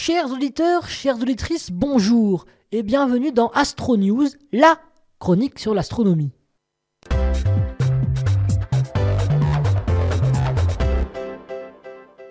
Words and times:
Chers 0.00 0.30
auditeurs, 0.30 0.88
chères 0.88 1.16
auditrices, 1.20 1.72
bonjour 1.72 2.46
et 2.70 2.84
bienvenue 2.84 3.32
dans 3.32 3.48
Astro 3.48 3.96
News, 3.96 4.28
la 4.52 4.78
chronique 5.18 5.58
sur 5.58 5.74
l'astronomie. 5.74 6.30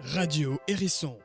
Radio 0.00 0.58
Hérisson. 0.68 1.18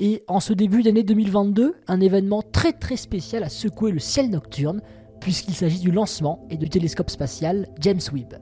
Et 0.00 0.24
en 0.26 0.40
ce 0.40 0.54
début 0.54 0.82
d'année 0.82 1.02
2022, 1.02 1.74
un 1.86 2.00
événement 2.00 2.40
très 2.40 2.72
très 2.72 2.96
spécial 2.96 3.44
a 3.44 3.50
secoué 3.50 3.92
le 3.92 3.98
ciel 3.98 4.30
nocturne, 4.30 4.80
puisqu'il 5.20 5.54
s'agit 5.54 5.80
du 5.80 5.90
lancement 5.90 6.48
et 6.48 6.56
du 6.56 6.70
télescope 6.70 7.10
spatial 7.10 7.68
James 7.78 8.00
Webb. 8.10 8.38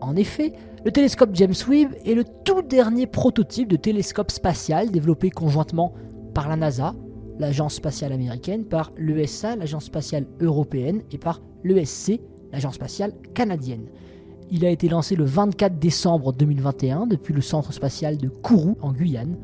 En 0.00 0.16
effet, 0.16 0.52
le 0.84 0.90
télescope 0.90 1.30
James 1.34 1.54
Webb 1.68 1.90
est 2.04 2.14
le 2.14 2.24
tout 2.44 2.62
dernier 2.62 3.06
prototype 3.06 3.68
de 3.68 3.76
télescope 3.76 4.30
spatial 4.30 4.90
développé 4.90 5.30
conjointement 5.30 5.92
par 6.34 6.48
la 6.48 6.56
NASA, 6.56 6.94
l'agence 7.38 7.74
spatiale 7.74 8.12
américaine, 8.12 8.64
par 8.64 8.92
l'ESA, 8.96 9.56
l'agence 9.56 9.84
spatiale 9.84 10.26
européenne, 10.40 11.02
et 11.10 11.18
par 11.18 11.42
l'ESC, 11.64 12.20
l'agence 12.52 12.74
spatiale 12.74 13.12
canadienne. 13.34 13.86
Il 14.50 14.64
a 14.64 14.70
été 14.70 14.88
lancé 14.88 15.16
le 15.16 15.24
24 15.24 15.78
décembre 15.78 16.32
2021 16.32 17.06
depuis 17.06 17.34
le 17.34 17.40
centre 17.40 17.72
spatial 17.72 18.16
de 18.16 18.28
Kourou 18.28 18.76
en 18.80 18.92
Guyane, 18.92 19.36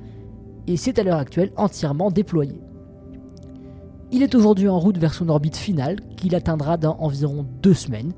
et 0.67 0.77
c'est 0.77 0.99
à 0.99 1.03
l'heure 1.03 1.19
actuelle 1.19 1.53
entièrement 1.57 2.11
déployé. 2.11 2.61
Il 4.11 4.23
est 4.23 4.35
aujourd'hui 4.35 4.69
en 4.69 4.79
route 4.79 4.99
vers 4.99 5.15
son 5.15 5.29
orbite 5.29 5.57
finale, 5.57 5.97
qu'il 6.17 6.35
atteindra 6.35 6.77
dans 6.77 6.97
environ 6.99 7.45
deux 7.63 7.75
semaines, 7.75 8.13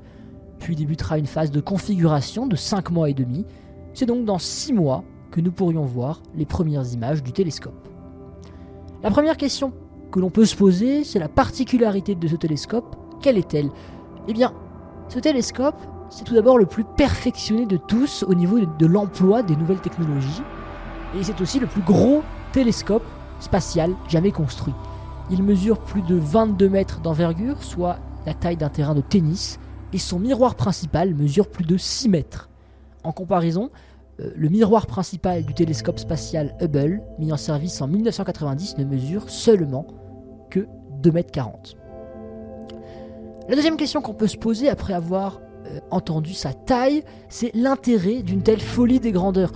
débutera 0.75 1.17
une 1.17 1.25
phase 1.25 1.51
de 1.51 1.59
configuration 1.59 2.47
de 2.47 2.55
5 2.55 2.91
mois 2.91 3.09
et 3.09 3.13
demi. 3.13 3.45
C'est 3.93 4.05
donc 4.05 4.25
dans 4.25 4.39
6 4.39 4.73
mois 4.73 5.03
que 5.31 5.41
nous 5.41 5.51
pourrions 5.51 5.83
voir 5.83 6.21
les 6.35 6.45
premières 6.45 6.91
images 6.93 7.23
du 7.23 7.31
télescope. 7.31 7.87
La 9.03 9.11
première 9.11 9.37
question 9.37 9.73
que 10.11 10.19
l'on 10.19 10.29
peut 10.29 10.45
se 10.45 10.55
poser, 10.55 11.03
c'est 11.03 11.19
la 11.19 11.29
particularité 11.29 12.15
de 12.15 12.27
ce 12.27 12.35
télescope. 12.35 12.95
Quelle 13.21 13.37
est-elle? 13.37 13.69
Eh 14.27 14.33
bien, 14.33 14.53
ce 15.07 15.19
télescope, 15.19 15.79
c'est 16.09 16.23
tout 16.23 16.33
d'abord 16.33 16.57
le 16.57 16.65
plus 16.65 16.83
perfectionné 16.83 17.65
de 17.65 17.77
tous 17.77 18.23
au 18.23 18.33
niveau 18.33 18.59
de 18.59 18.85
l'emploi 18.85 19.43
des 19.43 19.55
nouvelles 19.55 19.81
technologies, 19.81 20.41
et 21.17 21.23
c'est 21.23 21.39
aussi 21.41 21.59
le 21.59 21.67
plus 21.67 21.81
gros 21.81 22.21
télescope 22.51 23.03
spatial 23.39 23.93
jamais 24.07 24.31
construit. 24.31 24.73
Il 25.31 25.43
mesure 25.43 25.79
plus 25.79 26.01
de 26.01 26.15
22 26.15 26.69
mètres 26.69 26.99
d'envergure, 27.01 27.61
soit 27.63 27.97
la 28.25 28.33
taille 28.33 28.57
d'un 28.57 28.69
terrain 28.69 28.95
de 28.95 29.01
tennis, 29.01 29.59
et 29.93 29.97
son 29.97 30.19
miroir 30.19 30.55
principal 30.55 31.13
mesure 31.13 31.49
plus 31.49 31.65
de 31.65 31.77
6 31.77 32.09
mètres. 32.09 32.49
En 33.03 33.11
comparaison, 33.11 33.69
euh, 34.19 34.31
le 34.35 34.49
miroir 34.49 34.87
principal 34.87 35.43
du 35.43 35.53
télescope 35.53 35.99
spatial 35.99 36.55
Hubble, 36.61 37.01
mis 37.17 37.31
en 37.31 37.37
service 37.37 37.81
en 37.81 37.87
1990, 37.87 38.77
ne 38.77 38.85
mesure 38.85 39.29
seulement 39.29 39.87
que 40.49 40.67
2 41.01 41.11
mètres 41.11 41.31
40. 41.31 41.77
La 43.47 43.55
deuxième 43.55 43.77
question 43.77 44.01
qu'on 44.01 44.13
peut 44.13 44.27
se 44.27 44.37
poser 44.37 44.69
après 44.69 44.93
avoir 44.93 45.41
euh, 45.65 45.79
entendu 45.91 46.33
sa 46.33 46.53
taille, 46.53 47.03
c'est 47.29 47.53
l'intérêt 47.55 48.21
d'une 48.21 48.43
telle 48.43 48.61
folie 48.61 48.99
des 48.99 49.11
grandeurs. 49.11 49.51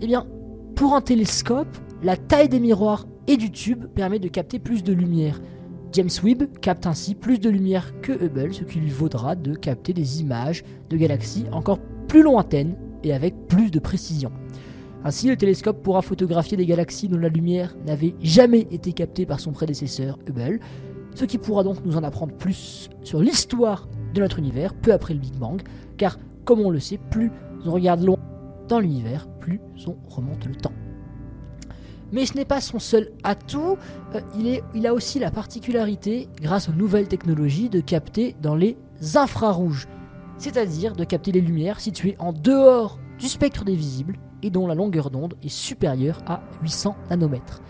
Eh 0.00 0.06
bien, 0.06 0.26
pour 0.74 0.94
un 0.94 1.00
télescope, 1.00 1.68
la 2.02 2.16
taille 2.16 2.48
des 2.48 2.60
miroirs 2.60 3.06
et 3.26 3.36
du 3.36 3.50
tube 3.50 3.86
permet 3.86 4.18
de 4.18 4.28
capter 4.28 4.58
plus 4.58 4.82
de 4.82 4.92
lumière. 4.92 5.40
James 5.92 6.10
Webb 6.22 6.58
capte 6.60 6.86
ainsi 6.86 7.14
plus 7.14 7.38
de 7.38 7.48
lumière 7.48 7.98
que 8.02 8.12
Hubble, 8.12 8.52
ce 8.52 8.64
qui 8.64 8.78
lui 8.78 8.90
vaudra 8.90 9.34
de 9.34 9.54
capter 9.54 9.92
des 9.94 10.20
images 10.20 10.62
de 10.90 10.96
galaxies 10.96 11.46
encore 11.50 11.78
plus 12.08 12.22
lointaines 12.22 12.76
et 13.02 13.12
avec 13.14 13.34
plus 13.48 13.70
de 13.70 13.78
précision. 13.78 14.30
Ainsi, 15.04 15.28
le 15.28 15.36
télescope 15.36 15.82
pourra 15.82 16.02
photographier 16.02 16.56
des 16.56 16.66
galaxies 16.66 17.08
dont 17.08 17.18
la 17.18 17.28
lumière 17.28 17.74
n'avait 17.86 18.14
jamais 18.20 18.66
été 18.70 18.92
captée 18.92 19.24
par 19.24 19.40
son 19.40 19.52
prédécesseur 19.52 20.18
Hubble, 20.28 20.60
ce 21.14 21.24
qui 21.24 21.38
pourra 21.38 21.62
donc 21.64 21.84
nous 21.84 21.96
en 21.96 22.02
apprendre 22.02 22.34
plus 22.34 22.90
sur 23.02 23.20
l'histoire 23.20 23.88
de 24.12 24.20
notre 24.20 24.38
univers 24.38 24.74
peu 24.74 24.92
après 24.92 25.14
le 25.14 25.20
Big 25.20 25.36
Bang, 25.36 25.62
car 25.96 26.18
comme 26.44 26.60
on 26.60 26.70
le 26.70 26.80
sait, 26.80 26.98
plus 27.10 27.30
on 27.64 27.72
regarde 27.72 28.02
loin 28.02 28.18
dans 28.68 28.80
l'univers, 28.80 29.26
plus 29.40 29.60
on 29.86 29.96
remonte 30.08 30.44
le 30.46 30.54
temps. 30.54 30.72
Mais 32.12 32.26
ce 32.26 32.34
n'est 32.34 32.44
pas 32.44 32.60
son 32.60 32.78
seul 32.78 33.10
atout, 33.22 33.76
euh, 34.14 34.20
il, 34.74 34.86
a 34.86 34.94
aussi 34.94 35.18
la 35.18 35.30
particularité, 35.30 36.28
grâce 36.40 36.68
aux 36.68 36.72
nouvelles 36.72 37.08
technologies, 37.08 37.68
de 37.68 37.80
capter 37.80 38.34
dans 38.40 38.54
les 38.54 38.76
infrarouges, 39.14 39.88
c'est-à-dire 40.38 40.94
de 40.94 41.04
capter 41.04 41.32
les 41.32 41.40
lumières 41.40 41.80
situées 41.80 42.16
en 42.18 42.32
dehors 42.32 42.98
du 43.18 43.28
spectre 43.28 43.64
des 43.64 43.74
visibles 43.74 44.18
et 44.42 44.50
dont 44.50 44.66
la 44.66 44.74
longueur 44.74 45.10
d'onde 45.10 45.34
est 45.42 45.48
supérieure 45.48 46.22
à 46.26 46.42
800 46.62 46.96
nanomètres. 47.10 47.60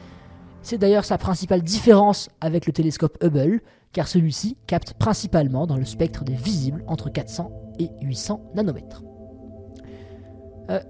C'est 0.63 0.79
d'ailleurs 0.79 1.05
sa 1.05 1.19
principale 1.19 1.63
différence 1.63 2.29
avec 2.41 2.67
le 2.67 2.73
télescope 2.73 3.17
Hubble, 3.23 3.63
car 3.93 4.07
celui-ci 4.07 4.57
capte 4.67 4.95
principalement 4.95 5.67
dans 5.67 5.77
le 5.77 5.85
spectre 5.85 6.25
des 6.25 6.35
visibles 6.35 6.85
entre 6.87 7.11
400 7.11 7.51
et 7.79 7.89
800 8.03 8.51
nanomètres. 8.55 9.03
Euh, 10.71 10.81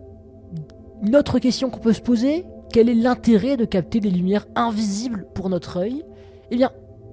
une 1.02 1.14
autre 1.14 1.38
question 1.38 1.70
qu'on 1.70 1.78
peut 1.78 1.92
se 1.92 2.00
poser, 2.00 2.44
quel 2.72 2.88
est 2.88 2.94
l'intérêt 2.94 3.56
de 3.56 3.64
capter 3.64 4.00
des 4.00 4.10
lumières 4.10 4.46
invisibles 4.54 5.26
pour 5.34 5.48
notre 5.48 5.78
œil? 5.78 6.04
Eh 6.50 6.56
bien, 6.56 6.70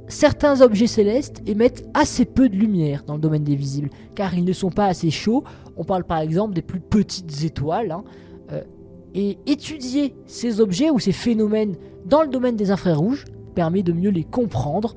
certains 0.07 0.61
objets 0.61 0.87
célestes 0.87 1.41
émettent 1.45 1.87
assez 1.93 2.25
peu 2.25 2.49
de 2.49 2.55
lumière 2.55 3.03
dans 3.03 3.15
le 3.15 3.21
domaine 3.21 3.43
des 3.43 3.55
visibles, 3.55 3.89
car 4.15 4.33
ils 4.33 4.45
ne 4.45 4.53
sont 4.53 4.69
pas 4.69 4.85
assez 4.85 5.11
chauds. 5.11 5.43
On 5.77 5.83
parle 5.83 6.03
par 6.03 6.19
exemple 6.19 6.53
des 6.53 6.61
plus 6.61 6.79
petites 6.79 7.43
étoiles. 7.43 7.91
Hein. 7.91 8.03
Euh, 8.51 8.61
et 9.13 9.37
étudier 9.45 10.13
ces 10.27 10.59
objets 10.59 10.89
ou 10.89 10.99
ces 10.99 11.13
phénomènes 11.13 11.77
dans 12.05 12.21
le 12.21 12.27
domaine 12.27 12.57
des 12.57 12.69
infrarouges 12.69 13.25
permet 13.55 13.81
de 13.81 13.93
mieux 13.93 14.09
les 14.09 14.25
comprendre. 14.25 14.95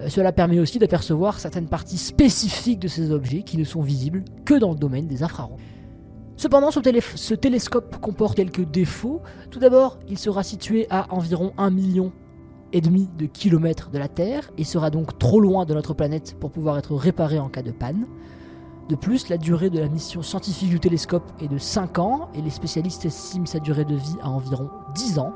Euh, 0.00 0.08
cela 0.08 0.32
permet 0.32 0.60
aussi 0.60 0.78
d'apercevoir 0.78 1.40
certaines 1.40 1.68
parties 1.68 1.98
spécifiques 1.98 2.78
de 2.78 2.88
ces 2.88 3.10
objets 3.10 3.42
qui 3.42 3.58
ne 3.58 3.64
sont 3.64 3.82
visibles 3.82 4.24
que 4.44 4.54
dans 4.54 4.70
le 4.70 4.78
domaine 4.78 5.06
des 5.08 5.22
infrarouges. 5.22 5.60
Cependant, 6.36 6.70
ce, 6.70 7.34
télescope 7.34 7.98
comporte 8.00 8.36
quelques 8.36 8.64
défauts. 8.70 9.22
Tout 9.50 9.58
d'abord, 9.58 9.98
il 10.06 10.18
sera 10.18 10.42
situé 10.42 10.86
à 10.90 11.12
environ 11.14 11.52
1 11.56 11.70
million 11.70 12.12
et 12.74 12.82
demi 12.82 13.08
de 13.16 13.24
kilomètres 13.24 13.88
de 13.90 13.98
la 13.98 14.08
Terre 14.08 14.50
et 14.58 14.64
sera 14.64 14.90
donc 14.90 15.18
trop 15.18 15.40
loin 15.40 15.64
de 15.64 15.72
notre 15.72 15.94
planète 15.94 16.36
pour 16.38 16.50
pouvoir 16.50 16.76
être 16.76 16.94
réparé 16.94 17.38
en 17.38 17.48
cas 17.48 17.62
de 17.62 17.70
panne. 17.70 18.06
De 18.90 18.96
plus, 18.96 19.30
la 19.30 19.38
durée 19.38 19.70
de 19.70 19.78
la 19.78 19.88
mission 19.88 20.22
scientifique 20.22 20.68
du 20.68 20.78
télescope 20.78 21.24
est 21.40 21.48
de 21.48 21.58
5 21.58 21.98
ans 21.98 22.28
et 22.34 22.42
les 22.42 22.50
spécialistes 22.50 23.06
estiment 23.06 23.46
sa 23.46 23.58
durée 23.58 23.86
de 23.86 23.96
vie 23.96 24.16
à 24.22 24.28
environ 24.28 24.68
10 24.94 25.18
ans, 25.18 25.32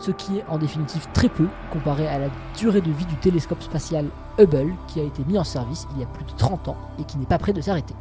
ce 0.00 0.10
qui 0.10 0.38
est 0.38 0.44
en 0.48 0.58
définitive 0.58 1.06
très 1.14 1.28
peu 1.28 1.46
comparé 1.72 2.08
à 2.08 2.18
la 2.18 2.28
durée 2.58 2.80
de 2.80 2.90
vie 2.90 3.06
du 3.06 3.16
télescope 3.16 3.62
spatial 3.62 4.06
Hubble 4.38 4.74
qui 4.88 4.98
a 4.98 5.04
été 5.04 5.22
mis 5.24 5.38
en 5.38 5.44
service 5.44 5.86
il 5.94 6.00
y 6.00 6.02
a 6.02 6.06
plus 6.06 6.24
de 6.24 6.36
30 6.36 6.68
ans 6.68 6.76
et 6.98 7.04
qui 7.04 7.18
n'est 7.18 7.26
pas 7.26 7.38
prêt 7.38 7.52
de 7.52 7.60
s'arrêter. 7.60 7.94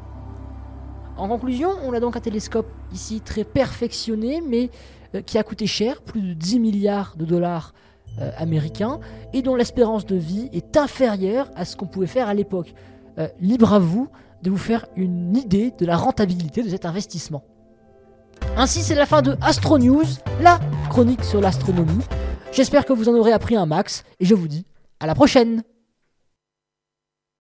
En 1.20 1.28
conclusion, 1.28 1.72
on 1.84 1.92
a 1.92 2.00
donc 2.00 2.16
un 2.16 2.22
télescope 2.22 2.68
ici 2.94 3.20
très 3.20 3.44
perfectionné, 3.44 4.42
mais 4.42 4.70
euh, 5.16 5.22
qui 5.22 5.38
a 5.38 5.44
coûté 5.44 5.68
cher, 5.68 6.02
plus 6.02 6.22
de 6.22 6.34
10 6.34 6.60
milliards 6.60 7.16
de 7.18 7.26
dollars 7.26 7.74
euh, 8.22 8.32
américains, 8.38 9.02
et 9.34 9.42
dont 9.42 9.56
l'espérance 9.56 10.06
de 10.06 10.16
vie 10.16 10.50
est 10.54 10.78
inférieure 10.78 11.50
à 11.58 11.66
ce 11.66 11.76
qu'on 11.76 11.88
pouvait 11.88 12.08
faire 12.08 12.30
à 12.30 12.34
l'époque. 12.34 12.74
Euh, 13.18 13.28
libre 13.42 13.74
à 13.74 13.80
vous 13.80 14.08
de 14.44 14.50
vous 14.50 14.58
faire 14.58 14.86
une 14.96 15.36
idée 15.36 15.74
de 15.78 15.86
la 15.86 15.98
rentabilité 15.98 16.64
de 16.64 16.70
cet 16.70 16.86
investissement. 16.86 17.44
Ainsi, 18.56 18.80
c'est 18.80 18.96
la 18.96 19.06
fin 19.06 19.22
de 19.22 19.36
Astro 19.42 19.78
News, 19.78 20.06
la 20.42 20.58
chronique 20.90 21.26
sur 21.26 21.42
l'astronomie. 21.42 22.04
J'espère 22.54 22.86
que 22.86 22.94
vous 22.94 23.10
en 23.10 23.14
aurez 23.14 23.34
appris 23.34 23.58
un 23.58 23.66
max, 23.66 24.06
et 24.22 24.26
je 24.26 24.36
vous 24.36 24.48
dis 24.48 24.66
à 25.02 25.06
la 25.06 25.16
prochaine 25.16 25.64